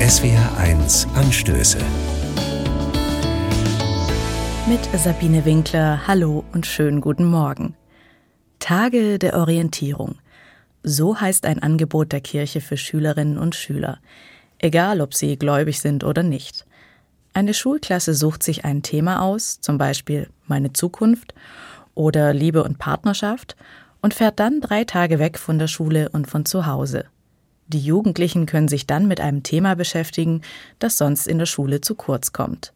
SWR1 0.00 1.10
Anstöße. 1.14 1.78
Mit 4.68 4.84
Sabine 4.94 5.46
Winkler, 5.46 6.06
hallo 6.06 6.44
und 6.52 6.66
schönen 6.66 7.00
guten 7.00 7.24
Morgen. 7.24 7.74
Tage 8.58 9.18
der 9.18 9.38
Orientierung. 9.38 10.16
So 10.82 11.18
heißt 11.18 11.46
ein 11.46 11.62
Angebot 11.62 12.12
der 12.12 12.20
Kirche 12.20 12.60
für 12.60 12.76
Schülerinnen 12.76 13.38
und 13.38 13.54
Schüler, 13.54 13.98
egal 14.58 15.00
ob 15.00 15.14
sie 15.14 15.38
gläubig 15.38 15.80
sind 15.80 16.04
oder 16.04 16.22
nicht. 16.22 16.66
Eine 17.32 17.54
Schulklasse 17.54 18.12
sucht 18.12 18.42
sich 18.42 18.66
ein 18.66 18.82
Thema 18.82 19.22
aus, 19.22 19.62
zum 19.62 19.78
Beispiel 19.78 20.28
meine 20.46 20.74
Zukunft 20.74 21.32
oder 21.94 22.34
Liebe 22.34 22.62
und 22.62 22.78
Partnerschaft, 22.78 23.56
und 24.02 24.12
fährt 24.12 24.40
dann 24.40 24.60
drei 24.60 24.84
Tage 24.84 25.18
weg 25.18 25.38
von 25.38 25.58
der 25.58 25.68
Schule 25.68 26.10
und 26.10 26.28
von 26.28 26.44
zu 26.44 26.66
Hause. 26.66 27.06
Die 27.68 27.80
Jugendlichen 27.80 28.46
können 28.46 28.68
sich 28.68 28.86
dann 28.86 29.08
mit 29.08 29.20
einem 29.20 29.42
Thema 29.42 29.74
beschäftigen, 29.74 30.42
das 30.78 30.98
sonst 30.98 31.26
in 31.26 31.38
der 31.38 31.46
Schule 31.46 31.80
zu 31.80 31.94
kurz 31.94 32.32
kommt. 32.32 32.72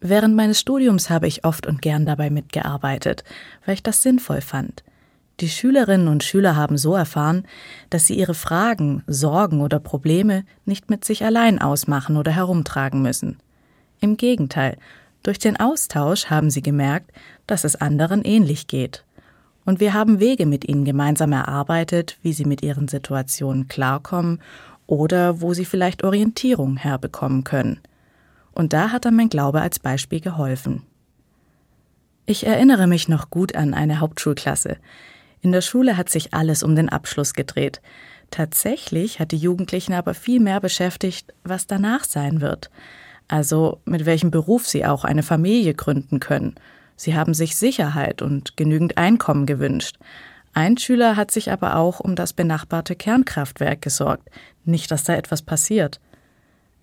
Während 0.00 0.36
meines 0.36 0.60
Studiums 0.60 1.08
habe 1.08 1.26
ich 1.26 1.44
oft 1.44 1.66
und 1.66 1.80
gern 1.80 2.04
dabei 2.04 2.28
mitgearbeitet, 2.28 3.24
weil 3.64 3.74
ich 3.74 3.82
das 3.82 4.02
sinnvoll 4.02 4.42
fand. 4.42 4.84
Die 5.40 5.48
Schülerinnen 5.48 6.08
und 6.08 6.22
Schüler 6.22 6.54
haben 6.54 6.76
so 6.76 6.94
erfahren, 6.94 7.46
dass 7.88 8.06
sie 8.06 8.14
ihre 8.14 8.34
Fragen, 8.34 9.02
Sorgen 9.06 9.62
oder 9.62 9.80
Probleme 9.80 10.44
nicht 10.66 10.90
mit 10.90 11.04
sich 11.04 11.24
allein 11.24 11.60
ausmachen 11.60 12.18
oder 12.18 12.30
herumtragen 12.30 13.00
müssen. 13.00 13.38
Im 14.00 14.18
Gegenteil, 14.18 14.76
durch 15.22 15.38
den 15.38 15.58
Austausch 15.58 16.26
haben 16.26 16.50
sie 16.50 16.62
gemerkt, 16.62 17.10
dass 17.46 17.64
es 17.64 17.74
anderen 17.74 18.22
ähnlich 18.22 18.66
geht 18.66 19.04
und 19.64 19.80
wir 19.80 19.94
haben 19.94 20.20
Wege 20.20 20.46
mit 20.46 20.68
ihnen 20.68 20.84
gemeinsam 20.84 21.32
erarbeitet, 21.32 22.18
wie 22.22 22.32
sie 22.32 22.44
mit 22.44 22.62
ihren 22.62 22.88
Situationen 22.88 23.68
klarkommen 23.68 24.40
oder 24.86 25.40
wo 25.40 25.54
sie 25.54 25.64
vielleicht 25.64 26.04
Orientierung 26.04 26.76
herbekommen 26.76 27.44
können. 27.44 27.80
Und 28.52 28.72
da 28.72 28.90
hat 28.90 29.04
dann 29.04 29.16
mein 29.16 29.30
Glaube 29.30 29.60
als 29.60 29.78
Beispiel 29.78 30.20
geholfen. 30.20 30.82
Ich 32.26 32.46
erinnere 32.46 32.86
mich 32.86 33.08
noch 33.08 33.30
gut 33.30 33.54
an 33.54 33.74
eine 33.74 34.00
Hauptschulklasse. 34.00 34.76
In 35.40 35.52
der 35.52 35.60
Schule 35.60 35.96
hat 35.96 36.08
sich 36.08 36.32
alles 36.32 36.62
um 36.62 36.74
den 36.74 36.88
Abschluss 36.88 37.34
gedreht. 37.34 37.80
Tatsächlich 38.30 39.20
hat 39.20 39.32
die 39.32 39.36
Jugendlichen 39.36 39.92
aber 39.92 40.14
viel 40.14 40.40
mehr 40.40 40.60
beschäftigt, 40.60 41.34
was 41.42 41.66
danach 41.66 42.04
sein 42.04 42.40
wird. 42.40 42.70
Also 43.28 43.80
mit 43.84 44.06
welchem 44.06 44.30
Beruf 44.30 44.66
sie 44.66 44.84
auch 44.86 45.04
eine 45.04 45.22
Familie 45.22 45.74
gründen 45.74 46.20
können 46.20 46.54
Sie 46.96 47.14
haben 47.14 47.34
sich 47.34 47.56
Sicherheit 47.56 48.22
und 48.22 48.56
genügend 48.56 48.96
Einkommen 48.98 49.46
gewünscht. 49.46 49.96
Ein 50.52 50.78
Schüler 50.78 51.16
hat 51.16 51.30
sich 51.30 51.50
aber 51.50 51.76
auch 51.76 52.00
um 52.00 52.14
das 52.14 52.32
benachbarte 52.32 52.94
Kernkraftwerk 52.94 53.82
gesorgt, 53.82 54.30
nicht 54.64 54.90
dass 54.90 55.04
da 55.04 55.14
etwas 55.14 55.42
passiert. 55.42 56.00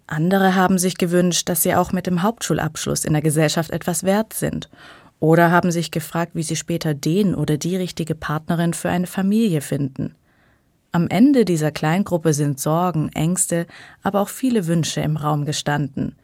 Andere 0.08 0.56
haben 0.56 0.78
sich 0.78 0.98
gewünscht, 0.98 1.48
dass 1.48 1.64
sie 1.64 1.74
auch 1.74 1.94
mit 1.94 2.06
dem 2.06 2.22
Hauptschulabschluss 2.22 3.06
in 3.06 3.14
der 3.14 3.22
Gesellschaft 3.22 3.72
etwas 3.72 4.04
wert 4.04 4.34
sind, 4.34 4.70
oder 5.22 5.52
haben 5.52 5.72
sich 5.72 5.92
gefragt, 5.92 6.32
wie 6.34 6.44
sie 6.44 6.58
später 6.58 6.94
den 6.94 7.34
oder 7.34 7.58
die 7.58 7.78
richtige 7.78 8.16
Partnerin 8.16 8.74
für 8.74 8.90
eine 8.90 9.08
Familie 9.08 9.62
finden. 9.62 10.16
Am 10.92 11.08
Ende 11.08 11.46
dieser 11.46 11.72
Kleingruppe 11.72 12.34
sind 12.34 12.60
Sorgen, 12.60 13.10
Ängste, 13.14 13.68
aber 14.04 14.20
auch 14.20 14.28
viele 14.28 14.68
Wünsche 14.68 15.00
im 15.00 15.16
Raum 15.16 15.46
gestanden. 15.46 16.18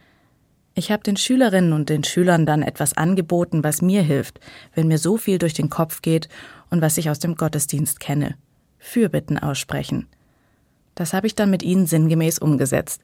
Ich 0.78 0.92
habe 0.92 1.02
den 1.02 1.18
Schülerinnen 1.18 1.74
und 1.74 1.90
den 1.90 2.04
Schülern 2.04 2.46
dann 2.46 2.62
etwas 2.62 2.96
angeboten, 2.96 3.64
was 3.64 3.82
mir 3.82 4.04
hilft, 4.04 4.40
wenn 4.76 4.88
mir 4.88 5.00
so 5.00 5.18
viel 5.18 5.40
durch 5.40 5.56
den 5.56 5.72
Kopf 5.72 6.04
geht 6.04 6.30
und 6.70 6.84
was 6.84 7.00
ich 7.00 7.10
aus 7.10 7.18
dem 7.18 7.34
Gottesdienst 7.34 8.00
kenne. 8.00 8.36
Fürbitten 8.78 9.40
aussprechen. 9.40 10.06
Das 10.94 11.14
habe 11.14 11.26
ich 11.26 11.34
dann 11.34 11.50
mit 11.50 11.64
ihnen 11.64 11.88
sinngemäß 11.88 12.38
umgesetzt. 12.38 13.02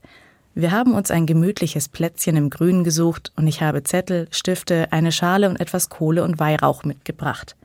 Wir 0.53 0.69
haben 0.69 0.94
uns 0.94 1.09
ein 1.09 1.25
gemütliches 1.25 1.89
Plätzchen 1.89 2.35
im 2.35 2.51
Grünen 2.51 2.83
gesucht 2.83 3.31
und 3.38 3.47
ich 3.47 3.63
habe 3.63 3.81
Zettel, 3.81 4.27
Stifte, 4.29 4.91
eine 4.91 5.11
Schale 5.11 5.49
und 5.49 5.59
etwas 5.59 5.89
Kohle 5.89 6.23
und 6.23 6.38
Weihrauch 6.38 6.83
mitgebracht. 6.83 7.56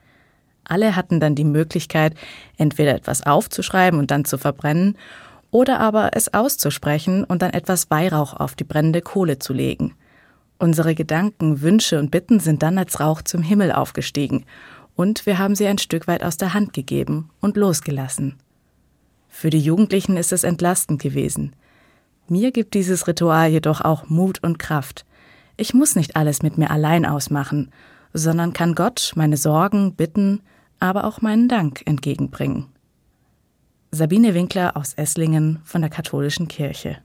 Alle 0.64 0.97
hatten 0.97 1.20
dann 1.20 1.34
die 1.34 1.44
Möglichkeit, 1.44 2.14
entweder 2.56 2.94
etwas 2.94 3.26
aufzuschreiben 3.26 4.00
und 4.00 4.10
dann 4.10 4.24
zu 4.24 4.38
verbrennen 4.38 4.97
oder 5.50 5.81
aber 5.81 6.10
es 6.14 6.34
auszusprechen 6.34 7.25
und 7.25 7.42
dann 7.42 7.53
etwas 7.53 7.91
Weihrauch 7.91 8.34
auf 8.34 8.54
die 8.54 8.64
brennende 8.64 9.03
Kohle 9.03 9.38
zu 9.38 9.53
legen. 9.53 9.94
Unsere 10.59 10.94
Gedanken, 10.94 11.62
Wünsche 11.62 11.98
und 11.98 12.10
Bitten 12.10 12.41
sind 12.41 12.62
dann 12.62 12.78
als 12.78 13.00
Rauch 13.00 13.22
zum 13.22 13.42
Himmel 13.42 13.72
aufgestiegen, 13.72 14.44
und 14.97 15.26
wir 15.26 15.38
haben 15.38 15.54
sie 15.54 15.69
ein 15.69 15.78
Stück 15.78 16.09
weit 16.09 16.25
aus 16.25 16.38
der 16.38 16.54
Hand 16.54 16.72
gegeben 16.72 17.31
und 17.41 17.56
losgelassen. 17.56 18.34
Für 19.28 19.48
die 19.48 19.60
Jugendlichen 19.60 20.16
ist 20.16 20.32
es 20.32 20.42
entlastend 20.42 21.00
gewesen. 21.00 21.54
Mir 22.28 22.50
gibt 22.50 22.75
dieses 22.75 23.06
Ritual 23.06 23.48
jedoch 23.50 23.80
auch 23.80 24.09
Mut 24.09 24.42
und 24.42 24.59
Kraft. 24.59 25.06
Ich 25.56 25.72
muss 25.72 25.94
nicht 25.94 26.16
alles 26.16 26.42
mit 26.42 26.59
mir 26.59 26.72
allein 26.72 27.06
ausmachen, 27.06 27.70
sondern 28.12 28.53
kann 28.53 28.75
Gott 28.75 29.12
meine 29.15 29.36
Sorgen, 29.36 29.94
Bitten, 29.94 30.41
aber 30.80 31.04
auch 31.04 31.20
meinen 31.20 31.47
Dank 31.47 31.82
entgegenbringen. 31.86 32.66
Sabine 33.91 34.34
Winkler 34.34 34.76
aus 34.76 34.93
Esslingen 34.94 35.60
von 35.65 35.81
der 35.81 35.88
Katholischen 35.88 36.47
Kirche. 36.47 36.99